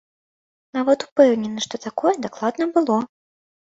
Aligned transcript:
Нават 0.77 0.99
упэўнены, 1.09 1.59
што 1.69 1.83
такое 1.87 2.17
дакладна 2.27 2.63
было. 2.77 2.97